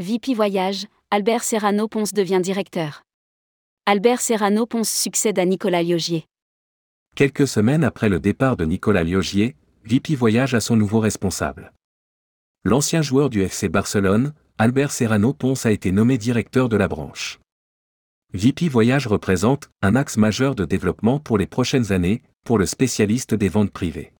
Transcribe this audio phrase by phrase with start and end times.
[0.00, 3.02] VP Voyage, Albert Serrano Ponce devient directeur.
[3.84, 6.24] Albert Serrano Ponce succède à Nicolas Liogier.
[7.14, 11.74] Quelques semaines après le départ de Nicolas Liogier, VP Voyage a son nouveau responsable.
[12.64, 17.38] L'ancien joueur du FC Barcelone, Albert Serrano Ponce a été nommé directeur de la branche.
[18.32, 23.34] VP Voyage représente un axe majeur de développement pour les prochaines années, pour le spécialiste
[23.34, 24.14] des ventes privées.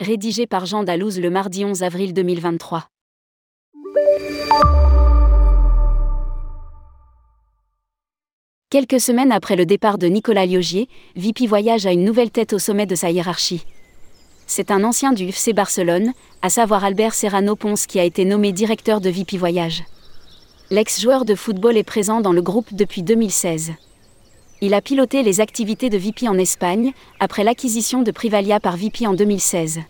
[0.00, 2.88] Rédigé par Jean Dalouse le mardi 11 avril 2023.
[8.68, 12.58] Quelques semaines après le départ de Nicolas Liogier, VP Voyage a une nouvelle tête au
[12.58, 13.64] sommet de sa hiérarchie.
[14.46, 18.52] C'est un ancien du FC Barcelone, à savoir Albert Serrano Ponce qui a été nommé
[18.52, 19.84] directeur de VP Voyage.
[20.70, 23.72] L'ex-joueur de football est présent dans le groupe depuis 2016.
[24.60, 29.06] Il a piloté les activités de VP en Espagne, après l'acquisition de Privalia par VP
[29.06, 29.80] en 2016.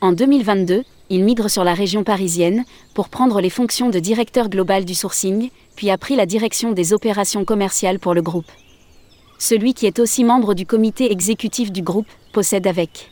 [0.00, 4.84] En 2022, il migre sur la région parisienne pour prendre les fonctions de directeur global
[4.84, 8.50] du sourcing, puis a pris la direction des opérations commerciales pour le groupe.
[9.38, 13.10] Celui qui est aussi membre du comité exécutif du groupe possède avec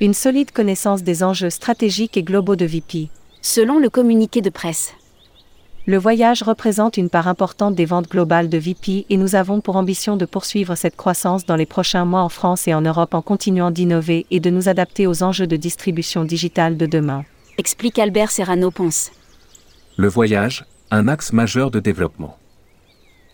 [0.00, 3.08] une solide connaissance des enjeux stratégiques et globaux de VP.
[3.40, 4.94] Selon le communiqué de presse.
[5.84, 9.74] Le voyage représente une part importante des ventes globales de VP et nous avons pour
[9.74, 13.20] ambition de poursuivre cette croissance dans les prochains mois en France et en Europe en
[13.20, 17.24] continuant d'innover et de nous adapter aux enjeux de distribution digitale de demain.
[17.58, 19.10] Explique Albert Serrano Ponce.
[19.96, 22.38] Le voyage, un axe majeur de développement.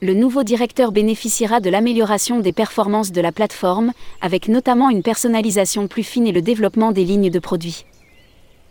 [0.01, 5.87] Le nouveau directeur bénéficiera de l'amélioration des performances de la plateforme, avec notamment une personnalisation
[5.87, 7.85] plus fine et le développement des lignes de produits.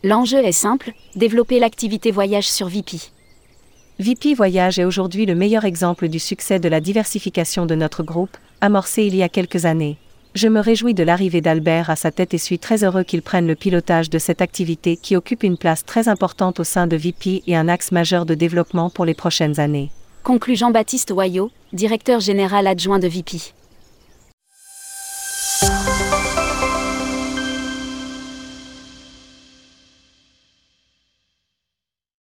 [0.03, 3.11] L'enjeu est simple, développer l'activité voyage sur VP.
[3.99, 8.37] VP Voyage est aujourd'hui le meilleur exemple du succès de la diversification de notre groupe,
[8.61, 9.97] amorcé il y a quelques années.
[10.35, 13.47] Je me réjouis de l'arrivée d'Albert à sa tête et suis très heureux qu'il prenne
[13.47, 17.41] le pilotage de cette activité qui occupe une place très importante au sein de VP
[17.47, 19.89] et un axe majeur de développement pour les prochaines années.
[20.21, 23.51] Conclut Jean-Baptiste Wayot, directeur général adjoint de VP.